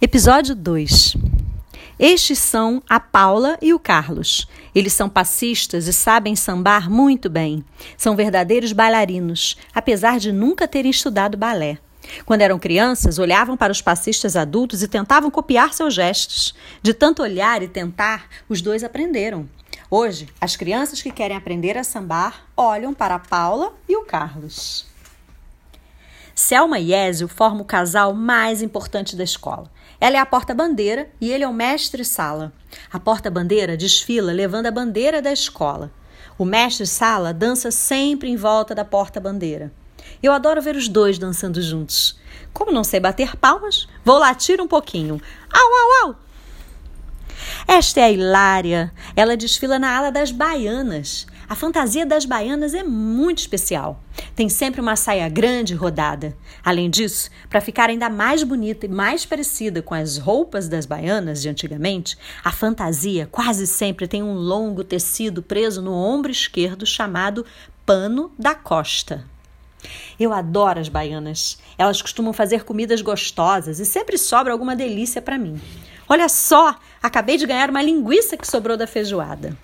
Episódio 0.00 0.54
2 0.54 1.16
Estes 1.98 2.38
são 2.38 2.80
a 2.88 3.00
Paula 3.00 3.58
e 3.60 3.74
o 3.74 3.80
Carlos. 3.80 4.46
Eles 4.72 4.92
são 4.92 5.08
passistas 5.08 5.88
e 5.88 5.92
sabem 5.92 6.36
sambar 6.36 6.88
muito 6.88 7.28
bem. 7.28 7.64
São 7.96 8.14
verdadeiros 8.14 8.72
bailarinos, 8.72 9.56
apesar 9.74 10.20
de 10.20 10.30
nunca 10.30 10.68
terem 10.68 10.92
estudado 10.92 11.36
balé. 11.36 11.78
Quando 12.24 12.42
eram 12.42 12.60
crianças, 12.60 13.18
olhavam 13.18 13.56
para 13.56 13.72
os 13.72 13.82
passistas 13.82 14.36
adultos 14.36 14.84
e 14.84 14.88
tentavam 14.88 15.32
copiar 15.32 15.74
seus 15.74 15.94
gestos. 15.94 16.54
De 16.80 16.94
tanto 16.94 17.20
olhar 17.20 17.60
e 17.60 17.66
tentar, 17.66 18.28
os 18.48 18.62
dois 18.62 18.84
aprenderam. 18.84 19.48
Hoje, 19.90 20.28
as 20.40 20.54
crianças 20.54 21.02
que 21.02 21.10
querem 21.10 21.36
aprender 21.36 21.76
a 21.76 21.82
sambar 21.82 22.46
olham 22.56 22.94
para 22.94 23.16
a 23.16 23.18
Paula 23.18 23.74
e 23.88 23.96
o 23.96 24.04
Carlos. 24.04 24.86
Selma 26.38 26.78
e 26.78 26.94
Ézio 26.94 27.26
formam 27.26 27.62
o 27.62 27.64
casal 27.64 28.14
mais 28.14 28.62
importante 28.62 29.16
da 29.16 29.24
escola. 29.24 29.68
Ela 30.00 30.18
é 30.18 30.20
a 30.20 30.24
porta-bandeira 30.24 31.10
e 31.20 31.32
ele 31.32 31.42
é 31.42 31.48
o 31.48 31.52
mestre-sala. 31.52 32.52
A 32.92 33.00
porta-bandeira 33.00 33.76
desfila 33.76 34.30
levando 34.30 34.66
a 34.66 34.70
bandeira 34.70 35.20
da 35.20 35.32
escola. 35.32 35.90
O 36.38 36.44
mestre-sala 36.44 37.34
dança 37.34 37.72
sempre 37.72 38.30
em 38.30 38.36
volta 38.36 38.72
da 38.72 38.84
porta-bandeira. 38.84 39.72
Eu 40.22 40.32
adoro 40.32 40.62
ver 40.62 40.76
os 40.76 40.88
dois 40.88 41.18
dançando 41.18 41.60
juntos. 41.60 42.16
Como 42.52 42.70
não 42.70 42.84
sei 42.84 43.00
bater 43.00 43.34
palmas, 43.34 43.88
vou 44.04 44.16
latir 44.16 44.60
um 44.60 44.68
pouquinho. 44.68 45.20
Au, 45.52 45.60
au, 45.60 46.08
au! 46.10 46.16
Esta 47.66 48.00
é 48.00 48.04
a 48.04 48.10
Hilária. 48.10 48.92
Ela 49.16 49.36
desfila 49.36 49.78
na 49.78 49.96
ala 49.96 50.12
das 50.12 50.30
baianas. 50.30 51.26
A 51.48 51.54
fantasia 51.54 52.04
das 52.04 52.24
baianas 52.24 52.74
é 52.74 52.82
muito 52.82 53.38
especial. 53.38 54.02
Tem 54.36 54.48
sempre 54.48 54.80
uma 54.80 54.96
saia 54.96 55.28
grande 55.28 55.74
rodada. 55.74 56.36
Além 56.62 56.90
disso, 56.90 57.30
para 57.48 57.60
ficar 57.60 57.88
ainda 57.88 58.10
mais 58.10 58.42
bonita 58.42 58.86
e 58.86 58.88
mais 58.88 59.24
parecida 59.24 59.80
com 59.80 59.94
as 59.94 60.18
roupas 60.18 60.68
das 60.68 60.84
baianas 60.84 61.40
de 61.40 61.48
antigamente, 61.48 62.18
a 62.44 62.52
fantasia 62.52 63.26
quase 63.30 63.66
sempre 63.66 64.06
tem 64.06 64.22
um 64.22 64.34
longo 64.34 64.84
tecido 64.84 65.42
preso 65.42 65.80
no 65.80 65.92
ombro 65.92 66.30
esquerdo 66.30 66.84
chamado 66.84 67.46
pano 67.86 68.30
da 68.38 68.54
costa. 68.54 69.24
Eu 70.18 70.32
adoro 70.32 70.80
as 70.80 70.88
baianas. 70.88 71.58
Elas 71.78 72.02
costumam 72.02 72.32
fazer 72.32 72.64
comidas 72.64 73.00
gostosas 73.00 73.78
e 73.78 73.86
sempre 73.86 74.18
sobra 74.18 74.52
alguma 74.52 74.76
delícia 74.76 75.22
para 75.22 75.38
mim. 75.38 75.58
Olha 76.08 76.28
só, 76.28 76.74
acabei 77.02 77.36
de 77.36 77.46
ganhar 77.46 77.70
uma 77.70 77.82
linguiça 77.82 78.36
que 78.36 78.46
sobrou 78.46 78.76
da 78.76 78.86
feijoada. 78.86 79.56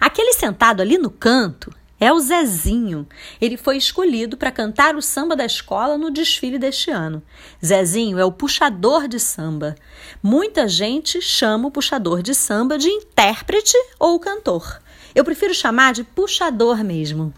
Aquele 0.00 0.32
sentado 0.32 0.80
ali 0.80 0.98
no 0.98 1.10
canto 1.10 1.72
é 2.00 2.10
o 2.10 2.18
Zezinho. 2.18 3.06
Ele 3.38 3.58
foi 3.58 3.76
escolhido 3.76 4.36
para 4.36 4.50
cantar 4.50 4.96
o 4.96 5.02
samba 5.02 5.36
da 5.36 5.44
escola 5.44 5.98
no 5.98 6.10
desfile 6.10 6.58
deste 6.58 6.90
ano. 6.90 7.22
Zezinho 7.64 8.18
é 8.18 8.24
o 8.24 8.32
puxador 8.32 9.06
de 9.06 9.20
samba. 9.20 9.76
Muita 10.22 10.66
gente 10.66 11.20
chama 11.20 11.68
o 11.68 11.70
puxador 11.70 12.22
de 12.22 12.34
samba 12.34 12.78
de 12.78 12.88
intérprete 12.88 13.76
ou 13.98 14.18
cantor. 14.18 14.80
Eu 15.14 15.24
prefiro 15.24 15.52
chamar 15.52 15.92
de 15.92 16.02
puxador 16.02 16.82
mesmo. 16.82 17.34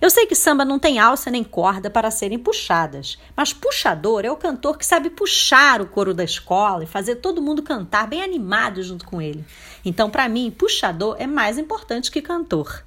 Eu 0.00 0.10
sei 0.10 0.26
que 0.26 0.34
samba 0.34 0.64
não 0.64 0.78
tem 0.78 0.98
alça 0.98 1.30
nem 1.30 1.42
corda 1.42 1.88
para 1.88 2.10
serem 2.10 2.38
puxadas, 2.38 3.18
mas 3.34 3.52
puxador 3.52 4.24
é 4.24 4.30
o 4.30 4.36
cantor 4.36 4.76
que 4.76 4.84
sabe 4.84 5.08
puxar 5.08 5.80
o 5.80 5.86
coro 5.86 6.12
da 6.12 6.24
escola 6.24 6.84
e 6.84 6.86
fazer 6.86 7.16
todo 7.16 7.40
mundo 7.40 7.62
cantar 7.62 8.06
bem 8.06 8.22
animado 8.22 8.82
junto 8.82 9.06
com 9.06 9.22
ele. 9.22 9.44
Então, 9.84 10.10
para 10.10 10.28
mim, 10.28 10.50
puxador 10.50 11.16
é 11.18 11.26
mais 11.26 11.56
importante 11.58 12.10
que 12.10 12.20
cantor. 12.20 12.84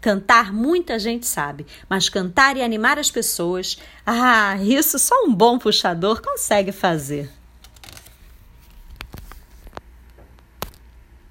Cantar 0.00 0.52
muita 0.52 0.98
gente 0.98 1.26
sabe, 1.26 1.64
mas 1.88 2.08
cantar 2.08 2.56
e 2.56 2.62
animar 2.62 2.98
as 2.98 3.10
pessoas, 3.10 3.78
ah, 4.04 4.56
isso 4.60 4.98
só 4.98 5.14
um 5.24 5.32
bom 5.32 5.58
puxador 5.58 6.20
consegue 6.20 6.72
fazer. 6.72 7.30